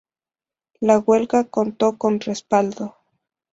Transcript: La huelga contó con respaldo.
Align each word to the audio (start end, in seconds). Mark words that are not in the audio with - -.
La 0.79 0.97
huelga 0.97 1.43
contó 1.43 1.99
con 1.99 2.21
respaldo. 2.21 2.95